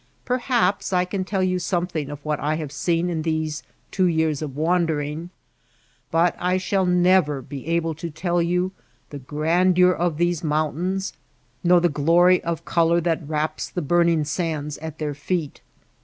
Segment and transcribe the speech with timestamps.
[0.25, 3.61] Perhaps I can tell you some thing of what I have seen in these
[3.91, 5.29] two years of wandering;
[6.09, 8.71] but I shall never be able to tell you
[9.11, 11.13] the grandeur of these mountains,
[11.63, 15.61] nor the glory of color that wraps the burning sands at their feet.